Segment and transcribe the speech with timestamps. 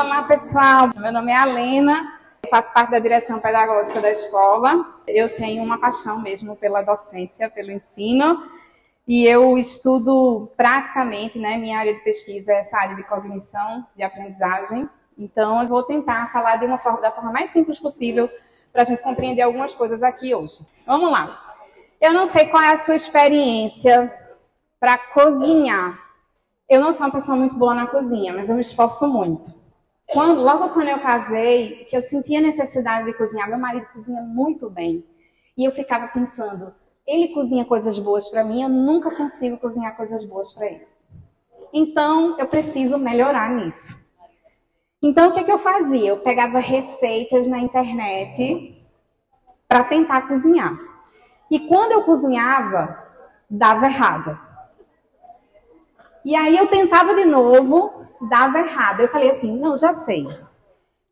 [0.00, 0.88] Olá, pessoal.
[0.96, 4.94] Meu nome é Alena, faço parte da direção pedagógica da escola.
[5.08, 8.48] Eu tenho uma paixão mesmo pela docência, pelo ensino,
[9.08, 14.04] e eu estudo praticamente, né, minha área de pesquisa é essa área de cognição, de
[14.04, 14.88] aprendizagem.
[15.18, 18.30] Então, eu vou tentar falar de uma forma, da forma mais simples possível
[18.72, 20.60] para a gente compreender algumas coisas aqui hoje.
[20.86, 21.56] Vamos lá.
[22.00, 24.14] Eu não sei qual é a sua experiência
[24.78, 25.98] para cozinhar.
[26.68, 29.57] Eu não sou uma pessoa muito boa na cozinha, mas eu me esforço muito.
[30.12, 34.70] Quando, logo quando eu casei, que eu sentia necessidade de cozinhar, meu marido cozinha muito
[34.70, 35.04] bem.
[35.56, 36.74] E eu ficava pensando,
[37.06, 40.86] ele cozinha coisas boas para mim, eu nunca consigo cozinhar coisas boas para ele.
[41.72, 43.94] Então, eu preciso melhorar nisso.
[45.02, 46.08] Então, o que, que eu fazia?
[46.08, 48.82] Eu pegava receitas na internet
[49.68, 50.76] para tentar cozinhar.
[51.50, 53.06] E quando eu cozinhava,
[53.48, 54.47] dava errado.
[56.24, 59.00] E aí eu tentava de novo, dava errado.
[59.00, 60.26] Eu falei assim: não, já sei.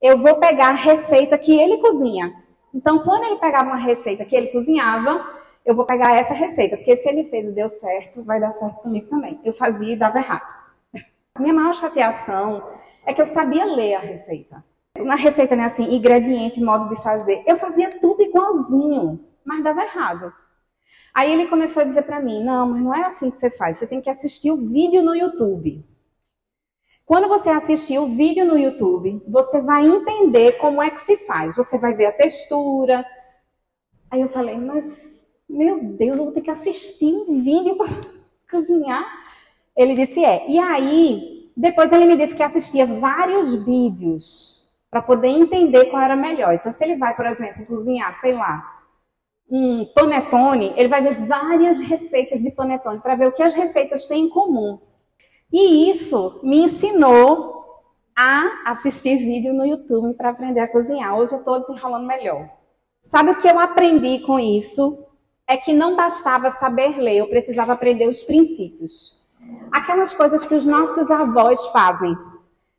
[0.01, 2.35] Eu vou pegar a receita que ele cozinha.
[2.75, 5.25] Então, quando ele pegava uma receita que ele cozinhava,
[5.65, 8.77] eu vou pegar essa receita, porque se ele fez e deu certo, vai dar certo
[8.83, 9.41] comigo também.
[9.45, 10.47] Eu fazia e dava errado.
[11.39, 12.63] Minha maior chateação
[13.05, 14.65] é que eu sabia ler a receita.
[14.99, 17.43] Na receita, né, assim, ingrediente, modo de fazer.
[17.47, 20.33] Eu fazia tudo igualzinho, mas dava errado.
[21.17, 23.79] Aí ele começou a dizer para mim: não, mas não é assim que você faz,
[23.79, 25.83] você tem que assistir o vídeo no YouTube.
[27.07, 31.57] Quando você assistir o vídeo no YouTube, você vai entender como é que se faz.
[31.57, 33.07] Você vai ver a textura.
[34.11, 37.87] Aí eu falei, mas, meu Deus, eu vou ter que assistir um vídeo para
[38.51, 39.07] cozinhar.
[39.75, 40.51] Ele disse, é.
[40.51, 46.17] E aí, depois ele me disse que assistia vários vídeos para poder entender qual era
[46.17, 46.55] melhor.
[46.55, 48.76] Então, se ele vai, por exemplo, cozinhar, sei lá,
[49.49, 54.05] um panetone, ele vai ver várias receitas de panetone para ver o que as receitas
[54.05, 54.79] têm em comum.
[55.53, 57.57] E isso me ensinou
[58.17, 61.17] a assistir vídeo no YouTube para aprender a cozinhar.
[61.17, 62.49] Hoje eu estou desenrolando melhor.
[63.03, 64.99] Sabe o que eu aprendi com isso?
[65.47, 69.25] É que não bastava saber ler, eu precisava aprender os princípios.
[69.71, 72.17] Aquelas coisas que os nossos avós fazem.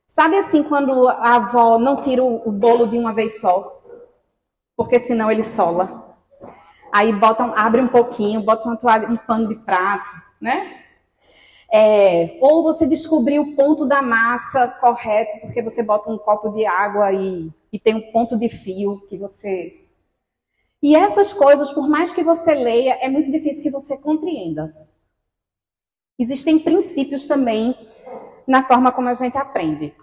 [0.05, 3.81] Sabe assim, quando a avó não tira o bolo de uma vez só?
[4.75, 6.06] Porque senão ele sola.
[6.97, 10.81] Aí botam, abre um pouquinho, bota uma toalha, um pano de prato, né?
[11.71, 16.65] É, ou você descobrir o ponto da massa correto, porque você bota um copo de
[16.65, 19.79] água e, e tem um ponto de fio que você.
[20.81, 24.75] E essas coisas, por mais que você leia, é muito difícil que você compreenda.
[26.17, 27.75] Existem princípios também
[28.47, 29.93] na forma como a gente aprende.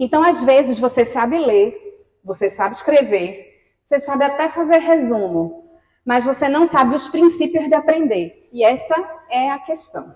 [0.00, 1.76] Então, às vezes, você sabe ler,
[2.24, 3.45] você sabe escrever,
[3.86, 5.70] você sabe até fazer resumo,
[6.04, 8.48] mas você não sabe os princípios de aprender.
[8.52, 8.96] E essa
[9.30, 10.12] é a questão.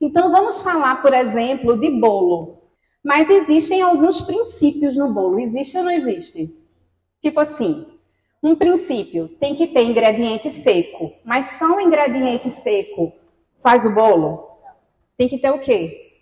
[0.00, 2.60] Então vamos falar, por exemplo, de bolo.
[3.04, 5.38] Mas existem alguns princípios no bolo.
[5.38, 6.52] Existe ou não existe?
[7.20, 7.86] Tipo assim,
[8.42, 13.12] um princípio tem que ter ingrediente seco, mas só o ingrediente seco
[13.62, 14.58] faz o bolo?
[15.16, 16.18] Tem que ter o quê?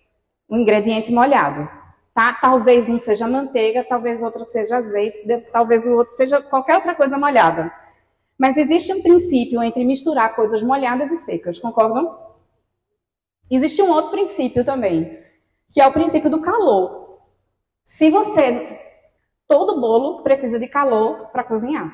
[0.47, 1.80] Um ingrediente molhado
[2.21, 2.35] tá?
[2.35, 7.17] Talvez um seja manteiga, talvez outro seja azeite, talvez o outro seja qualquer outra coisa
[7.17, 7.73] molhada.
[8.37, 12.19] Mas existe um princípio entre misturar coisas molhadas e secas, concordam?
[13.51, 15.19] Existe um outro princípio também,
[15.73, 17.21] que é o princípio do calor.
[17.83, 18.79] Se você
[19.49, 21.91] todo bolo precisa de calor para cozinhar.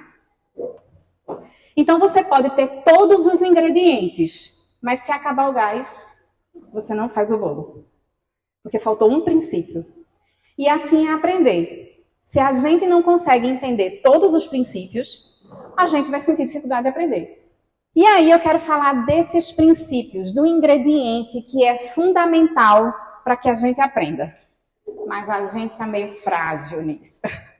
[1.76, 6.04] Então você pode ter todos os ingredientes, mas se acabar o gás,
[6.72, 7.86] você não faz o bolo.
[8.64, 9.86] Porque faltou um princípio.
[10.58, 12.04] E assim é aprender.
[12.22, 15.22] Se a gente não consegue entender todos os princípios,
[15.76, 17.46] a gente vai sentir dificuldade de aprender.
[17.94, 23.54] E aí eu quero falar desses princípios, do ingrediente que é fundamental para que a
[23.54, 24.34] gente aprenda.
[25.06, 27.20] Mas a gente está meio frágil nisso.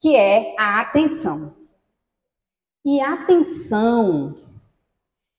[0.00, 1.54] Que é a atenção.
[2.84, 4.36] E a atenção,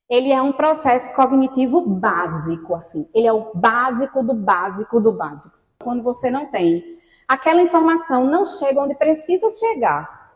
[0.09, 3.07] ele é um processo cognitivo básico, assim.
[3.13, 5.55] Ele é o básico do básico do básico
[5.85, 6.99] quando você não tem.
[7.27, 10.35] Aquela informação não chega onde precisa chegar.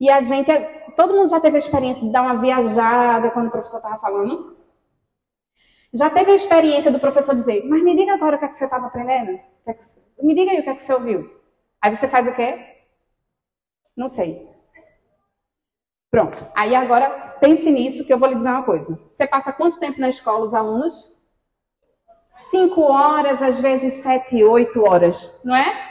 [0.00, 0.50] E a gente,
[0.96, 4.56] todo mundo já teve a experiência de dar uma viajada quando o professor estava falando?
[5.92, 8.58] Já teve a experiência do professor dizer, mas me diga agora o que, é que
[8.58, 9.40] você estava aprendendo?
[9.66, 9.74] É
[10.22, 11.32] me diga aí o que, é que você ouviu.
[11.80, 12.82] Aí você faz o quê?
[13.96, 14.48] Não sei.
[16.10, 16.46] Pronto.
[16.54, 18.98] Aí agora pense nisso que eu vou lhe dizer uma coisa.
[19.10, 21.17] Você passa quanto tempo na escola, os alunos?
[22.28, 25.88] Cinco horas, às vezes sete, oito horas, não é?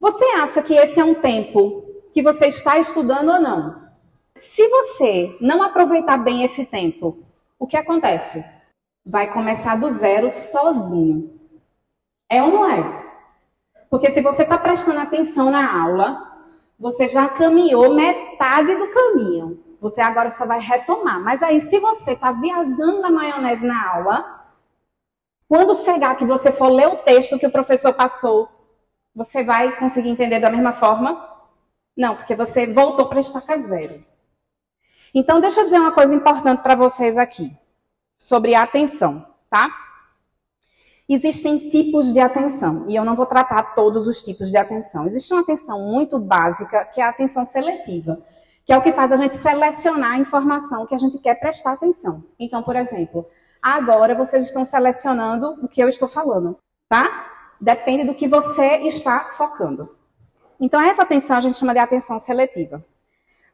[0.00, 3.84] Você acha que esse é um tempo que você está estudando ou não?
[4.34, 7.24] Se você não aproveitar bem esse tempo,
[7.58, 8.44] o que acontece?
[9.06, 11.38] Vai começar do zero sozinho.
[12.28, 13.04] É ou não é?
[13.88, 16.34] Porque se você está prestando atenção na aula,
[16.78, 19.62] você já caminhou metade do caminho.
[19.80, 21.20] Você agora só vai retomar.
[21.20, 24.33] Mas aí, se você está viajando na maionese na aula,
[25.48, 28.48] quando chegar que você for ler o texto que o professor passou,
[29.14, 31.28] você vai conseguir entender da mesma forma?
[31.96, 34.04] Não, porque você voltou para estaca zero.
[35.14, 37.56] Então, deixa eu dizer uma coisa importante para vocês aqui
[38.18, 39.68] sobre a atenção, tá?
[41.08, 45.06] Existem tipos de atenção, e eu não vou tratar todos os tipos de atenção.
[45.06, 48.18] Existe uma atenção muito básica, que é a atenção seletiva,
[48.64, 51.72] que é o que faz a gente selecionar a informação que a gente quer prestar
[51.72, 52.24] atenção.
[52.40, 53.28] Então, por exemplo,
[53.64, 57.30] agora vocês estão selecionando o que eu estou falando, tá?
[57.58, 59.96] Depende do que você está focando.
[60.60, 62.84] Então, essa atenção a gente chama de atenção seletiva.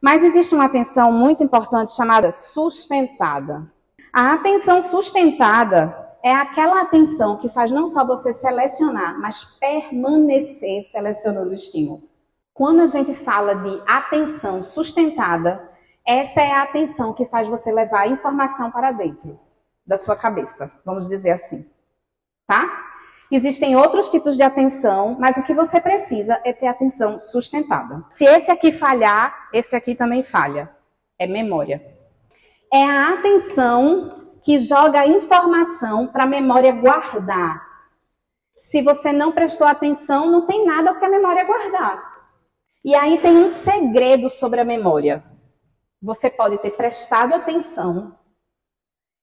[0.01, 3.71] Mas existe uma atenção muito importante chamada sustentada.
[4.11, 11.51] A atenção sustentada é aquela atenção que faz não só você selecionar, mas permanecer selecionando
[11.51, 12.03] o estímulo.
[12.53, 15.71] Quando a gente fala de atenção sustentada,
[16.05, 19.39] essa é a atenção que faz você levar a informação para dentro
[19.91, 21.69] da sua cabeça, vamos dizer assim.
[22.47, 22.87] Tá?
[23.29, 28.05] Existem outros tipos de atenção, mas o que você precisa é ter atenção sustentada.
[28.09, 30.73] Se esse aqui falhar, esse aqui também falha.
[31.19, 31.85] É memória.
[32.73, 37.61] É a atenção que joga a informação para a memória guardar.
[38.55, 42.01] Se você não prestou atenção, não tem nada que a memória guardar.
[42.83, 45.21] E aí tem um segredo sobre a memória.
[46.01, 48.15] Você pode ter prestado atenção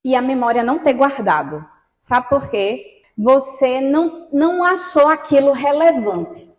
[0.05, 1.65] e a memória não ter guardado.
[2.01, 3.03] Sabe por quê?
[3.17, 6.51] Você não, não achou aquilo relevante.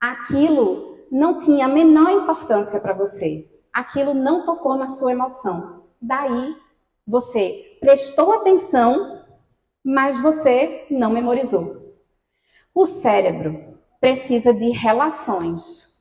[0.00, 3.50] Aquilo não tinha a menor importância para você.
[3.72, 5.84] Aquilo não tocou na sua emoção.
[6.00, 6.56] Daí
[7.06, 9.24] você prestou atenção,
[9.84, 11.94] mas você não memorizou.
[12.74, 15.92] O cérebro precisa de relações.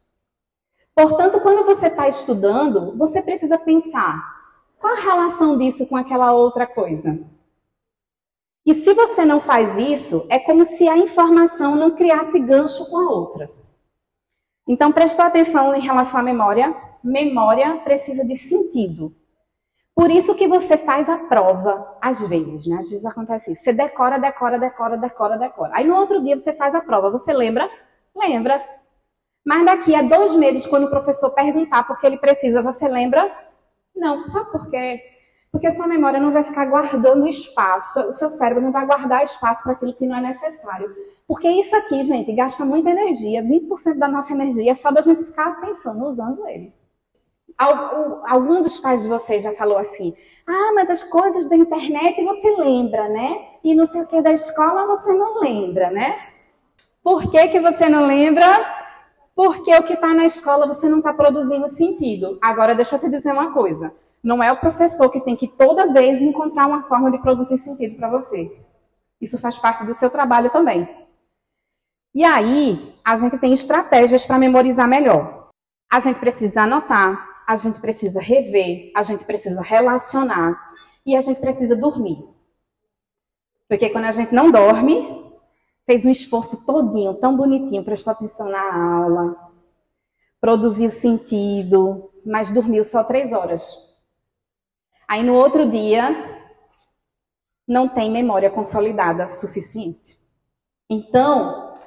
[0.95, 4.42] Portanto, quando você está estudando, você precisa pensar
[4.83, 7.17] qual a relação disso com aquela outra coisa.
[8.65, 12.97] E se você não faz isso, é como se a informação não criasse gancho com
[12.97, 13.49] a outra.
[14.67, 16.75] Então, prestou atenção em relação à memória?
[17.01, 19.15] Memória precisa de sentido.
[19.95, 22.77] Por isso que você faz a prova, às vezes, né?
[22.79, 23.63] Às vezes acontece isso.
[23.63, 25.71] Você decora, decora, decora, decora, decora.
[25.75, 27.09] Aí no outro dia você faz a prova.
[27.09, 27.69] Você lembra?
[28.13, 28.61] Lembra.
[29.45, 33.31] Mas daqui a dois meses, quando o professor perguntar porque ele precisa, você lembra?
[33.95, 34.27] Não.
[34.27, 35.01] Sabe por quê?
[35.51, 39.21] Porque a sua memória não vai ficar guardando espaço, o seu cérebro não vai guardar
[39.21, 40.89] espaço para aquilo que não é necessário.
[41.27, 43.43] Porque isso aqui, gente, gasta muita energia.
[43.43, 46.73] 20% da nossa energia é só da gente ficar pensando, usando ele.
[47.55, 50.15] Algum dos pais de vocês já falou assim:
[50.47, 53.45] ah, mas as coisas da internet você lembra, né?
[53.63, 56.17] E não sei o que da escola você não lembra, né?
[57.03, 58.43] Por que, que você não lembra?
[59.35, 62.37] Porque o que está na escola você não está produzindo sentido.
[62.41, 63.93] Agora, deixa eu te dizer uma coisa:
[64.23, 67.95] não é o professor que tem que toda vez encontrar uma forma de produzir sentido
[67.97, 68.55] para você.
[69.19, 70.87] Isso faz parte do seu trabalho também.
[72.13, 75.49] E aí, a gente tem estratégias para memorizar melhor.
[75.91, 80.59] A gente precisa anotar, a gente precisa rever, a gente precisa relacionar
[81.05, 82.23] e a gente precisa dormir.
[83.67, 85.22] Porque quando a gente não dorme,
[85.85, 89.35] fez um esforço todinho, tão bonitinho, prestou atenção na aula,
[90.39, 93.75] produziu sentido, mas dormiu só três horas.
[95.07, 96.33] Aí no outro dia,
[97.67, 100.17] não tem memória consolidada suficiente.
[100.89, 101.77] Então,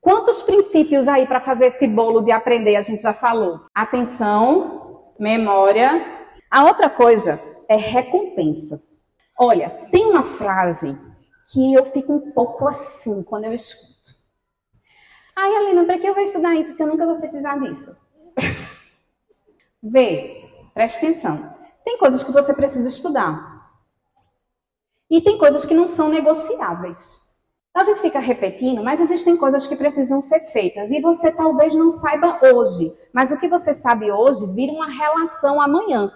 [0.00, 3.60] quantos princípios aí para fazer esse bolo de aprender a gente já falou?
[3.74, 6.20] Atenção, memória.
[6.50, 8.82] A outra coisa é recompensa.
[9.38, 10.96] Olha, tem uma frase
[11.50, 13.92] que eu fico um pouco assim quando eu escuto.
[15.34, 17.96] Ai, Alina, para que eu vou estudar isso se eu nunca vou precisar disso?
[19.82, 21.54] Vê, preste atenção.
[21.84, 23.52] Tem coisas que você precisa estudar.
[25.10, 27.20] E tem coisas que não são negociáveis.
[27.74, 31.90] A gente fica repetindo, mas existem coisas que precisam ser feitas e você talvez não
[31.90, 36.12] saiba hoje, mas o que você sabe hoje vira uma relação amanhã.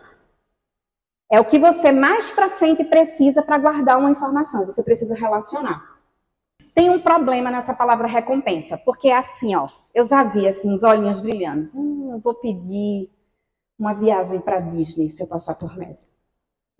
[1.31, 5.97] É o que você mais para frente precisa para guardar uma informação, você precisa relacionar.
[6.75, 10.83] Tem um problema nessa palavra recompensa, porque é assim, ó, eu já vi assim os
[10.83, 11.67] olhinhos brilhando.
[11.75, 13.11] Hum, eu vou pedir
[13.79, 15.99] uma viagem para Disney se eu passar por mês.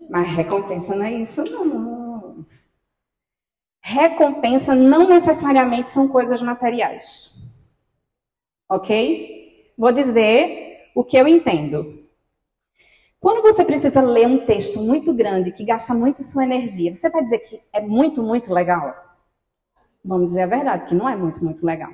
[0.09, 2.45] Mas recompensa não é isso, não.
[3.81, 7.33] Recompensa não necessariamente são coisas materiais.
[8.69, 9.73] Ok?
[9.77, 11.96] Vou dizer o que eu entendo.
[13.27, 17.21] Quando você precisa ler um texto muito grande, que gasta muito sua energia, você vai
[17.21, 18.95] dizer que é muito, muito legal?
[20.01, 21.91] Vamos dizer a verdade, que não é muito, muito legal.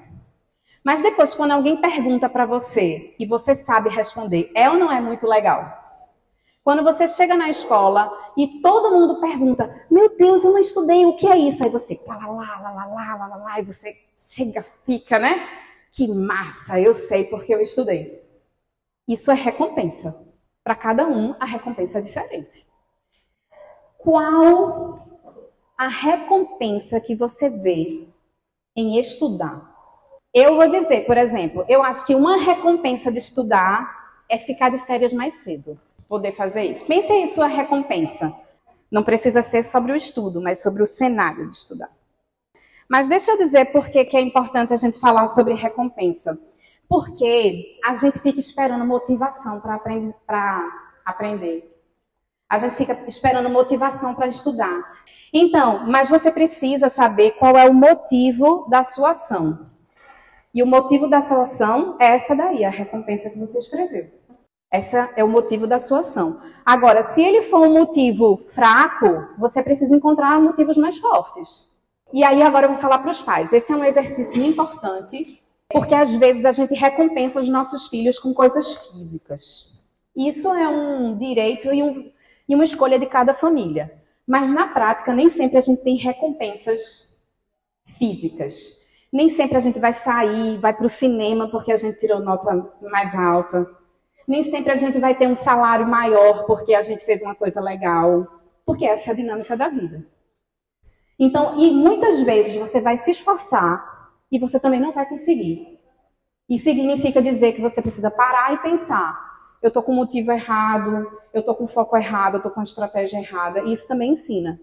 [0.84, 5.02] Mas depois, quando alguém pergunta para você e você sabe responder, é ou não é
[5.02, 5.76] muito legal?
[6.64, 11.16] Quando você chega na escola e todo mundo pergunta: Meu Deus, eu não estudei, o
[11.16, 11.64] que é isso?
[11.64, 15.50] Aí você, lá, lá, lá, lá, lá, lá, lá, lá, e você chega, fica, né?
[15.92, 18.24] Que massa, eu sei porque eu estudei.
[19.08, 20.23] Isso é recompensa.
[20.64, 22.66] Para cada um, a recompensa é diferente.
[23.98, 25.08] Qual
[25.78, 28.08] a recompensa que você vê
[28.76, 29.72] em estudar?
[30.34, 34.78] Eu vou dizer, por exemplo, eu acho que uma recompensa de estudar é ficar de
[34.80, 35.80] férias mais cedo.
[36.08, 36.86] Poder fazer isso.
[36.86, 38.34] Pense em sua recompensa.
[38.90, 41.92] Não precisa ser sobre o estudo, mas sobre o cenário de estudar.
[42.88, 46.38] Mas deixa eu dizer por que, é importante a gente falar sobre recompensa.
[46.88, 49.80] Porque a gente fica esperando motivação para
[51.06, 51.70] aprender.
[52.50, 54.94] A gente fica esperando motivação para estudar.
[55.34, 59.72] Então, mas você precisa saber qual é o motivo da sua ação.
[60.54, 64.12] E o motivo da sua ação é essa daí, a recompensa que você escreveu.
[64.70, 66.40] Essa é o motivo da sua ação.
[66.66, 71.68] Agora, se ele for um motivo fraco, você precisa encontrar motivos mais fortes.
[72.12, 73.52] E aí agora eu vou falar para os pais.
[73.52, 75.43] Esse é um exercício importante,
[75.74, 79.74] porque às vezes a gente recompensa os nossos filhos com coisas físicas.
[80.16, 82.12] Isso é um direito e, um,
[82.48, 83.92] e uma escolha de cada família.
[84.26, 87.20] Mas na prática, nem sempre a gente tem recompensas
[87.98, 88.80] físicas.
[89.12, 92.72] Nem sempre a gente vai sair, vai para o cinema porque a gente tirou nota
[92.82, 93.68] mais alta.
[94.28, 97.60] Nem sempre a gente vai ter um salário maior porque a gente fez uma coisa
[97.60, 98.28] legal.
[98.64, 100.06] Porque essa é a dinâmica da vida.
[101.18, 103.93] Então, e muitas vezes você vai se esforçar
[104.34, 105.80] e você também não vai conseguir.
[106.50, 109.18] E significa dizer que você precisa parar e pensar:
[109.62, 112.60] eu estou com o motivo errado, eu estou com o foco errado, eu estou com
[112.60, 113.62] a estratégia errada.
[113.62, 114.60] E isso também ensina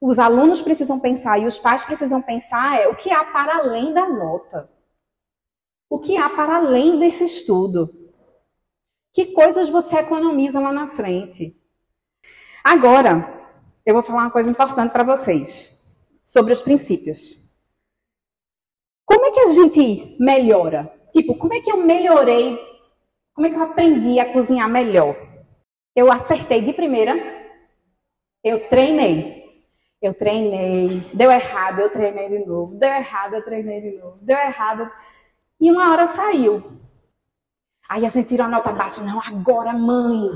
[0.00, 3.92] os alunos precisam pensar e os pais precisam pensar é o que há para além
[3.92, 4.70] da nota.
[5.88, 8.12] O que há para além desse estudo?
[9.12, 11.56] Que coisas você economiza lá na frente?
[12.62, 13.48] Agora,
[13.84, 15.72] eu vou falar uma coisa importante para vocês
[16.24, 17.45] sobre os princípios.
[19.36, 20.90] Que a gente melhora?
[21.12, 22.58] Tipo, como é que eu melhorei?
[23.34, 25.14] Como é que eu aprendi a cozinhar melhor?
[25.94, 27.14] Eu acertei de primeira,
[28.42, 29.62] eu treinei,
[30.00, 34.38] eu treinei, deu errado, eu treinei de novo, deu errado, eu treinei de novo, deu
[34.38, 34.90] errado.
[35.60, 36.80] E uma hora saiu.
[37.90, 39.02] Aí a gente tirou a nota baixa.
[39.02, 40.30] Não, agora, mãe,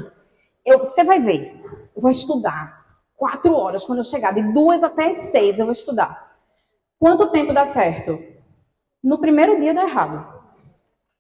[0.63, 1.59] eu, você vai ver,
[1.97, 2.85] eu vou estudar.
[3.17, 6.37] Quatro horas quando eu chegar, de duas até seis eu vou estudar.
[6.99, 8.30] Quanto tempo dá certo?
[9.03, 10.41] No primeiro dia dá errado.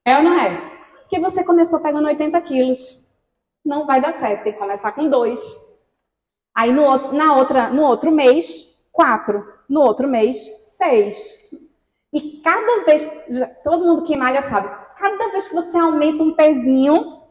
[0.05, 0.71] É ou não é?
[1.01, 3.01] Porque você começou pegando 80 quilos.
[3.65, 5.41] Não vai dar certo, tem que começar com dois.
[6.55, 9.47] Aí no, na outra, no outro mês, quatro.
[9.69, 11.17] No outro mês, seis.
[12.13, 13.09] E cada vez,
[13.63, 14.69] todo mundo que malha sabe,
[14.99, 17.23] cada vez que você aumenta um pezinho,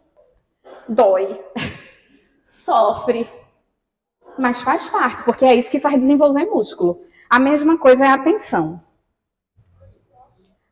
[0.88, 1.40] dói,
[2.42, 3.30] sofre.
[4.38, 7.04] Mas faz parte, porque é isso que faz desenvolver músculo.
[7.30, 8.82] A mesma coisa é a atenção.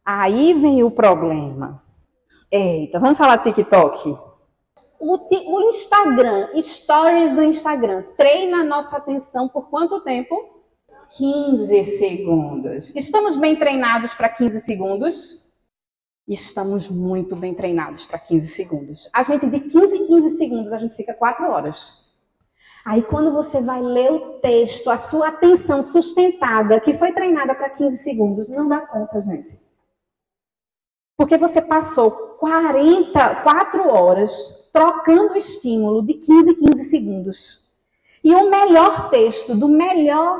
[0.09, 1.83] Aí vem o problema.
[2.49, 4.17] Eita, vamos falar TikTok?
[4.97, 10.63] O, o Instagram, stories do Instagram, treina a nossa atenção por quanto tempo?
[11.17, 12.95] 15 segundos.
[12.95, 15.45] Estamos bem treinados para 15 segundos?
[16.25, 19.09] Estamos muito bem treinados para 15 segundos.
[19.11, 21.85] A gente, de 15 em 15 segundos, a gente fica 4 horas.
[22.85, 27.71] Aí, quando você vai ler o texto, a sua atenção sustentada, que foi treinada para
[27.71, 29.66] 15 segundos, não dá conta, gente.
[31.17, 34.31] Porque você passou 44 horas
[34.71, 37.67] trocando estímulo de 15 em 15 segundos.
[38.23, 40.39] E o melhor texto, do melhor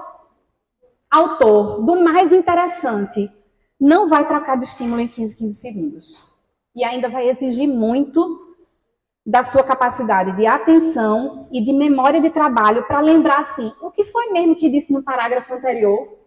[1.09, 3.31] autor, do mais interessante,
[3.79, 6.23] não vai trocar de estímulo em 15 15 segundos.
[6.75, 8.45] E ainda vai exigir muito
[9.25, 14.05] da sua capacidade de atenção e de memória de trabalho para lembrar assim, o que
[14.05, 16.17] foi mesmo que disse no parágrafo anterior?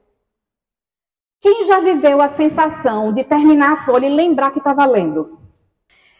[1.40, 5.38] Quem já viveu a sensação de terminar a folha e lembrar que estava lendo?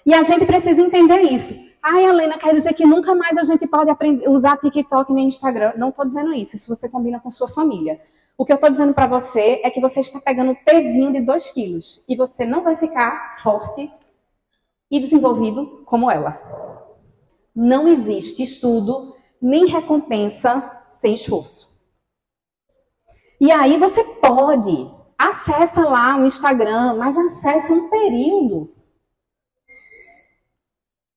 [0.05, 1.55] E a gente precisa entender isso.
[1.83, 5.75] Ai, Helena, quer dizer que nunca mais a gente pode aprender, usar TikTok nem Instagram.
[5.77, 8.01] Não estou dizendo isso, isso você combina com sua família.
[8.37, 11.21] O que eu estou dizendo para você é que você está pegando um pezinho de
[11.21, 13.91] 2 quilos e você não vai ficar forte
[14.91, 16.41] e desenvolvido como ela.
[17.55, 21.69] Não existe estudo nem recompensa sem esforço.
[23.39, 24.91] E aí você pode,
[25.29, 28.75] acessa lá o Instagram, mas acessa um período.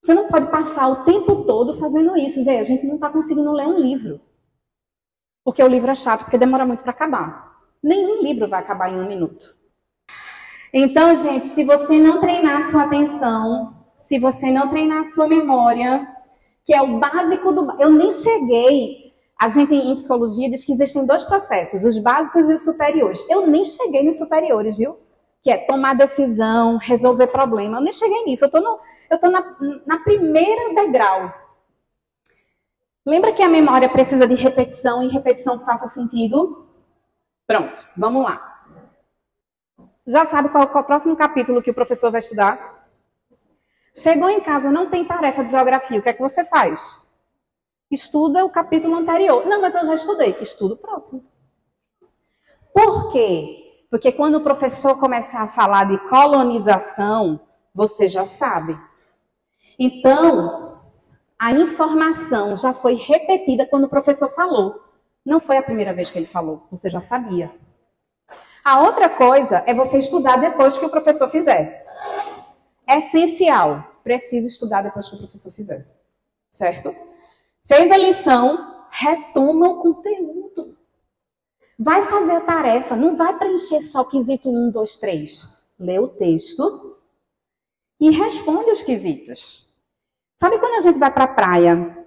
[0.02, 2.44] Você não pode passar o tempo todo fazendo isso.
[2.44, 4.20] Vê, a gente não está conseguindo ler um livro.
[5.46, 7.54] Porque o livro é chato, porque demora muito para acabar.
[7.82, 9.58] Nenhum livro vai acabar em um minuto.
[10.74, 16.08] Então, gente, se você não treinar sua atenção, se você não treinar sua memória,
[16.66, 17.82] que é o básico do.
[17.82, 19.03] Eu nem cheguei.
[19.44, 23.22] A gente em psicologia diz que existem dois processos, os básicos e os superiores.
[23.30, 24.98] Eu nem cheguei nos superiores, viu?
[25.42, 27.76] Que é tomar decisão, resolver problema.
[27.76, 28.46] Eu nem cheguei nisso.
[28.46, 28.80] Eu tô, no,
[29.12, 29.44] eu tô na,
[29.86, 31.34] na primeira degrau.
[33.06, 36.66] Lembra que a memória precisa de repetição e repetição faça sentido?
[37.46, 38.66] Pronto, vamos lá.
[40.08, 42.88] Já sabe qual, qual é o próximo capítulo que o professor vai estudar?
[43.94, 47.03] Chegou em casa, não tem tarefa de geografia, o que é que você faz?
[47.94, 49.46] Estuda o capítulo anterior.
[49.46, 50.36] Não, mas eu já estudei.
[50.42, 51.24] Estuda o próximo.
[52.74, 53.86] Por quê?
[53.88, 57.40] Porque quando o professor começar a falar de colonização,
[57.72, 58.76] você já sabe.
[59.78, 60.58] Então,
[61.38, 64.84] a informação já foi repetida quando o professor falou.
[65.24, 67.52] Não foi a primeira vez que ele falou, você já sabia.
[68.66, 71.86] A outra coisa é você estudar depois que o professor fizer.
[72.88, 75.88] É essencial, precisa estudar depois que o professor fizer.
[76.50, 77.13] Certo?
[77.66, 80.78] Fez a lição, retoma o conteúdo.
[81.80, 85.48] Vai fazer a tarefa, não vai preencher só quesito 1, 2, 3.
[85.80, 86.98] Lê o texto
[88.00, 89.68] e responde os quesitos.
[90.38, 92.06] Sabe quando a gente vai para a praia,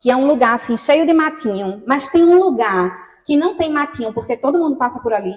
[0.00, 3.72] que é um lugar assim cheio de matinho, mas tem um lugar que não tem
[3.72, 5.36] matinho porque todo mundo passa por ali?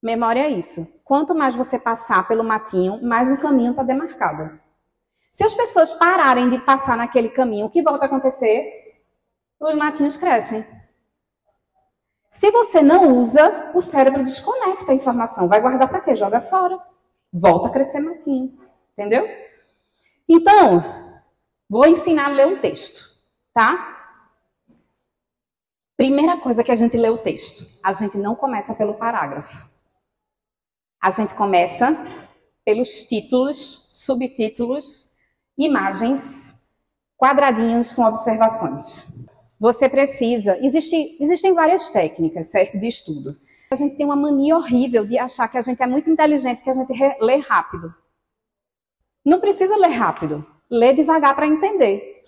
[0.00, 0.86] Memória é isso.
[1.04, 4.61] Quanto mais você passar pelo matinho, mais o caminho está demarcado.
[5.32, 9.02] Se as pessoas pararem de passar naquele caminho, o que volta a acontecer?
[9.58, 10.64] Os matinhos crescem.
[12.28, 15.48] Se você não usa, o cérebro desconecta a informação.
[15.48, 16.16] Vai guardar para quê?
[16.16, 16.78] Joga fora.
[17.32, 18.58] Volta a crescer matinho.
[18.92, 19.26] Entendeu?
[20.28, 21.22] Então,
[21.68, 23.02] vou ensinar a ler um texto,
[23.52, 23.92] tá?
[25.96, 27.66] Primeira coisa que a gente lê o texto.
[27.82, 29.70] A gente não começa pelo parágrafo.
[31.00, 31.96] A gente começa
[32.64, 35.11] pelos títulos, subtítulos,
[35.56, 36.54] imagens,
[37.16, 39.06] quadradinhos com observações.
[39.58, 40.58] Você precisa.
[40.64, 43.36] Existe, existem várias técnicas, certo, de estudo.
[43.70, 46.70] A gente tem uma mania horrível de achar que a gente é muito inteligente, que
[46.70, 47.94] a gente lê rápido.
[49.24, 50.44] Não precisa ler rápido.
[50.70, 52.24] Lê devagar para entender.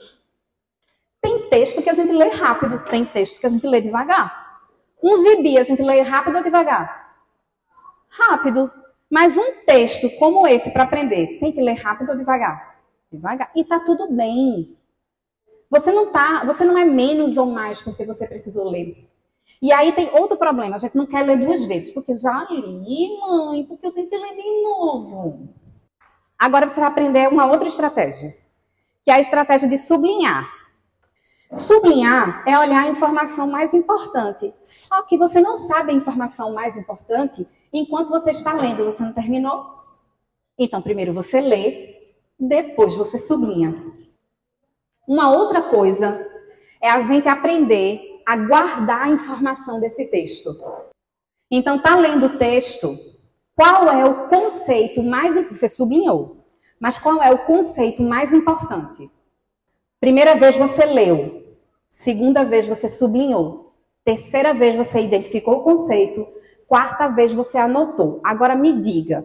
[1.21, 4.61] Tem texto que a gente lê rápido, tem texto que a gente lê devagar.
[5.03, 7.05] Um gibi a gente lê rápido ou devagar?
[8.15, 8.71] rápido.
[9.11, 12.74] Mas um texto como esse para aprender, tem que ler rápido ou devagar?
[13.15, 13.51] Devagar.
[13.55, 14.77] E tá tudo bem.
[15.71, 19.09] Você não tá, você não é menos ou mais porque você precisou ler.
[19.61, 22.47] E aí tem outro problema, a gente não quer ler duas vezes, porque eu já
[22.51, 25.49] li, mãe, porque eu tenho que ler de novo.
[26.39, 28.37] Agora você vai aprender uma outra estratégia,
[29.05, 30.47] que é a estratégia de sublinhar.
[31.57, 34.53] Sublinhar é olhar a informação mais importante.
[34.63, 38.85] Só que você não sabe a informação mais importante enquanto você está lendo.
[38.85, 39.65] Você não terminou?
[40.59, 41.94] Então, primeiro você lê,
[42.39, 43.75] depois você sublinha.
[45.07, 46.27] Uma outra coisa
[46.81, 50.51] é a gente aprender a guardar a informação desse texto.
[51.51, 52.99] Então, tá lendo o texto,
[53.55, 56.45] qual é o conceito mais você sublinhou,
[56.81, 59.11] mas qual é o conceito mais importante?
[60.01, 61.45] Primeira vez você leu,
[61.95, 63.73] Segunda vez você sublinhou.
[64.05, 66.27] Terceira vez você identificou o conceito.
[66.67, 68.21] Quarta vez você anotou.
[68.25, 69.25] Agora me diga: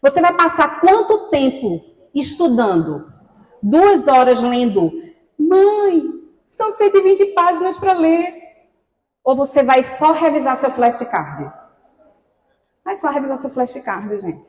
[0.00, 3.12] você vai passar quanto tempo estudando?
[3.62, 4.92] Duas horas lendo?
[5.38, 6.02] Mãe,
[6.48, 8.34] são 120 páginas para ler.
[9.24, 11.52] Ou você vai só revisar seu flashcard?
[12.84, 14.48] Vai só revisar seu flashcard, gente.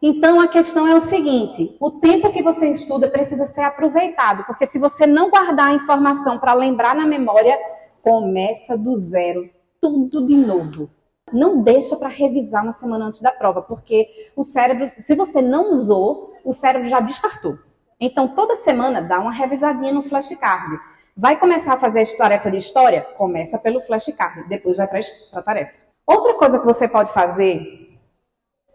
[0.00, 4.66] Então a questão é o seguinte: o tempo que você estuda precisa ser aproveitado, porque
[4.66, 7.58] se você não guardar a informação para lembrar na memória,
[8.02, 9.48] começa do zero,
[9.80, 10.90] tudo de novo.
[11.32, 15.72] Não deixa para revisar uma semana antes da prova, porque o cérebro, se você não
[15.72, 17.58] usou, o cérebro já descartou.
[18.00, 20.78] Então toda semana dá uma revisadinha no flashcard.
[21.16, 23.02] Vai começar a fazer a tarefa de história?
[23.16, 25.00] Começa pelo flashcard, depois vai para
[25.32, 25.72] a tarefa.
[26.06, 27.98] Outra coisa que você pode fazer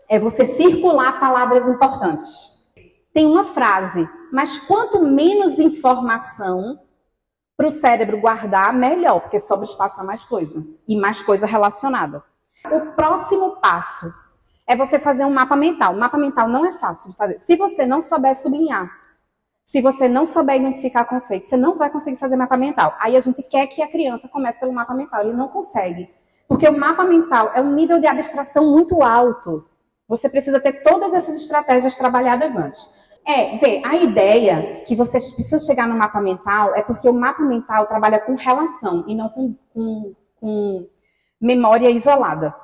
[0.10, 2.52] é você circular palavras importantes.
[3.13, 6.80] Tem uma frase, mas quanto menos informação
[7.56, 12.24] para o cérebro guardar, melhor, porque sobra espaço para mais coisa e mais coisa relacionada.
[12.71, 14.13] O próximo passo
[14.67, 15.93] é você fazer um mapa mental.
[15.93, 17.39] O mapa mental não é fácil de fazer.
[17.39, 18.89] Se você não souber sublinhar,
[19.65, 22.95] se você não souber identificar conceitos, você não vai conseguir fazer mapa mental.
[22.99, 26.10] Aí a gente quer que a criança comece pelo mapa mental, ele não consegue.
[26.47, 29.67] Porque o mapa mental é um nível de abstração muito alto.
[30.08, 32.89] Você precisa ter todas essas estratégias trabalhadas antes.
[33.26, 37.41] É, vê, a ideia que você precisa chegar no mapa mental é porque o mapa
[37.41, 40.88] mental trabalha com relação e não com, com, com
[41.43, 42.56] memória isolada.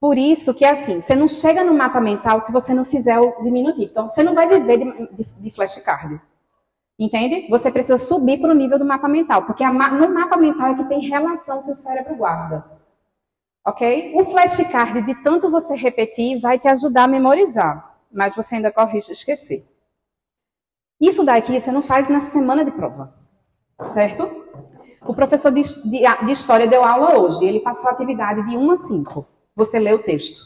[0.00, 3.42] Por isso que, assim, você não chega no mapa mental se você não fizer o
[3.44, 3.90] diminutivo.
[3.90, 6.20] Então, você não vai viver de, de, de flashcard.
[6.98, 7.48] Entende?
[7.48, 10.84] Você precisa subir para o nível do mapa mental, porque no mapa mental é que
[10.84, 12.64] tem relação que o cérebro guarda.
[13.64, 14.12] Ok?
[14.16, 18.94] O flashcard, de tanto você repetir, vai te ajudar a memorizar, mas você ainda corre
[18.94, 19.66] risco de esquecer.
[21.00, 23.14] Isso daqui você não faz na semana de prova,
[23.86, 24.42] certo?
[25.04, 28.70] O professor de, de, de história deu aula hoje, ele passou a atividade de 1
[28.70, 29.26] a 5.
[29.56, 30.40] Você lê o texto.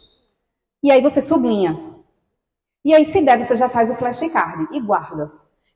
[0.83, 1.95] E aí você sublinha.
[2.85, 5.33] E aí, se der, você já faz o flashcard e guarda.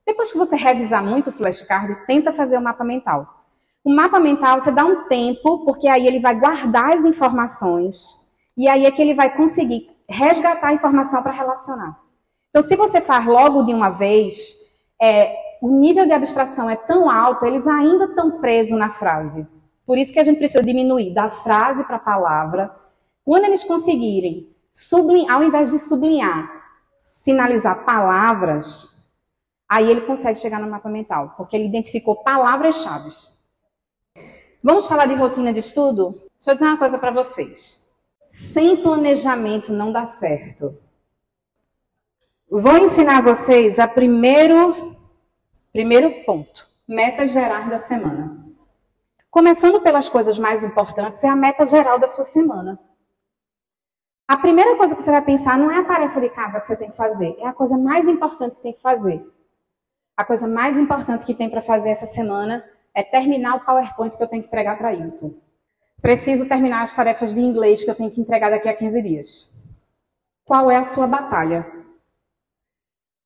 [0.07, 3.45] Depois que você revisar muito o flashcard, tenta fazer o mapa mental.
[3.85, 8.17] O mapa mental, você dá um tempo, porque aí ele vai guardar as informações.
[8.57, 11.99] E aí é que ele vai conseguir resgatar a informação para relacionar.
[12.51, 14.55] Então, se você faz logo de uma vez,
[15.01, 19.47] é, o nível de abstração é tão alto, eles ainda estão presos na frase.
[19.87, 22.75] Por isso que a gente precisa diminuir da frase para a palavra.
[23.25, 26.51] Quando eles conseguirem, sublinhar, ao invés de sublinhar,
[27.01, 28.91] sinalizar palavras,
[29.71, 33.09] Aí ele consegue chegar no mapa mental, porque ele identificou palavras-chave.
[34.61, 36.11] Vamos falar de rotina de estudo?
[36.37, 37.81] Deixa eu dizer uma coisa para vocês.
[38.31, 40.77] Sem planejamento não dá certo.
[42.51, 44.97] Vou ensinar vocês a primeiro,
[45.73, 48.45] primeiro ponto, metas gerais da semana.
[49.31, 52.79] Começando pelas coisas mais importantes, é a meta geral da sua semana.
[54.27, 56.77] A primeira coisa que você vai pensar não é a tarefa de casa que você
[56.77, 59.25] tem que fazer, é a coisa mais importante que tem que fazer
[60.21, 62.63] a coisa mais importante que tem para fazer essa semana
[62.95, 65.33] é terminar o PowerPoint que eu tenho que entregar para Hilton.
[66.03, 69.51] Preciso terminar as tarefas de inglês que eu tenho que entregar daqui a 15 dias.
[70.45, 71.67] Qual é a sua batalha?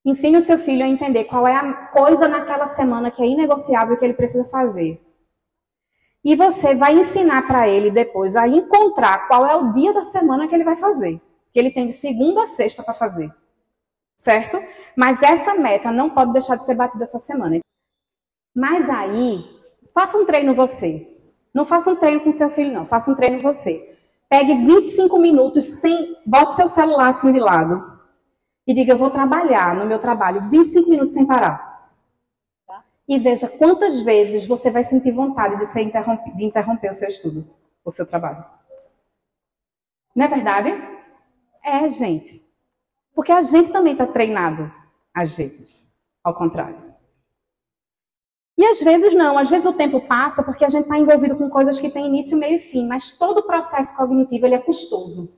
[0.05, 3.97] Ensine o seu filho a entender qual é a coisa naquela semana que é inegociável
[3.97, 5.01] que ele precisa fazer.
[6.23, 10.49] E você vai ensinar para ele depois a encontrar qual é o dia da semana
[10.49, 11.21] que ele vai fazer.
[11.53, 13.31] Que ele tem de segunda a sexta para fazer
[14.25, 14.59] certo?
[14.97, 17.61] Mas essa meta não pode deixar de ser batida essa semana.
[18.55, 19.45] Mas aí,
[19.93, 21.07] faça um treino você.
[21.53, 22.87] Não faça um treino com seu filho, não.
[22.87, 23.97] Faça um treino você.
[24.29, 26.17] Pegue 25 minutos sem.
[26.25, 27.94] Bote seu celular assim de lado.
[28.67, 31.91] E diga, eu vou trabalhar no meu trabalho 25 minutos sem parar.
[32.67, 32.83] Tá?
[33.07, 37.09] E veja quantas vezes você vai sentir vontade de, ser interrompe, de interromper o seu
[37.09, 37.47] estudo,
[37.85, 38.45] o seu trabalho.
[40.15, 40.71] Não é verdade?
[41.63, 42.43] É, gente.
[43.15, 44.73] Porque a gente também está treinado,
[45.15, 45.87] às vezes,
[46.23, 46.95] ao contrário.
[48.57, 51.51] E às vezes não, às vezes o tempo passa porque a gente está envolvido com
[51.51, 55.33] coisas que têm início, meio e fim, mas todo o processo cognitivo ele é custoso.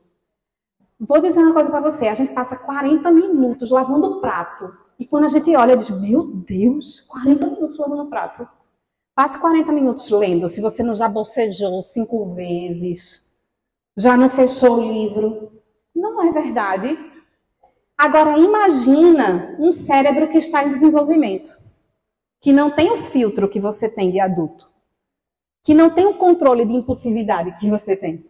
[0.98, 4.74] Vou dizer uma coisa para você, a gente passa 40 minutos lavando o prato.
[4.98, 8.48] E quando a gente olha, diz, meu Deus, 40 minutos lavando o prato.
[9.14, 13.22] Passe 40 minutos lendo, se você não já bocejou cinco vezes,
[13.96, 15.52] já não fechou o livro.
[15.94, 16.98] Não é verdade.
[17.96, 21.58] Agora imagina um cérebro que está em desenvolvimento,
[22.40, 24.70] que não tem o filtro que você tem de adulto,
[25.62, 28.24] que não tem o controle de impulsividade que você tem.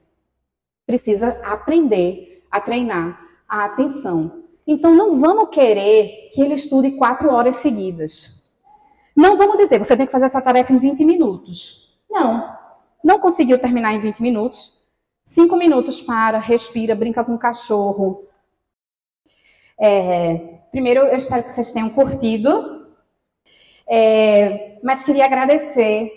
[0.87, 4.45] Precisa aprender a treinar a atenção.
[4.67, 8.35] Então não vamos querer que ele estude quatro horas seguidas.
[9.15, 11.97] Não vamos dizer, você tem que fazer essa tarefa em 20 minutos.
[12.11, 12.57] Não.
[13.03, 14.77] Não conseguiu terminar em 20 minutos?
[15.25, 18.27] Cinco minutos para, respira, brinca com o cachorro,
[19.79, 22.87] é, primeiro, eu espero que vocês tenham curtido,
[23.89, 26.11] é, mas queria agradecer.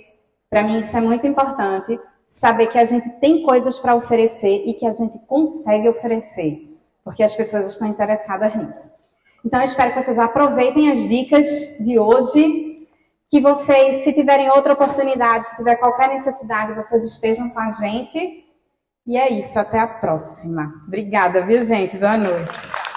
[0.49, 1.99] Para mim, isso é muito importante,
[2.29, 7.23] saber que a gente tem coisas para oferecer e que a gente consegue oferecer, porque
[7.23, 8.91] as pessoas estão interessadas nisso.
[9.43, 11.47] Então, eu espero que vocês aproveitem as dicas
[11.79, 12.87] de hoje,
[13.31, 18.45] que vocês, se tiverem outra oportunidade, se tiver qualquer necessidade, vocês estejam com a gente.
[19.07, 20.71] E é isso, até a próxima.
[20.87, 21.97] Obrigada, viu, gente?
[21.97, 22.88] Boa noite.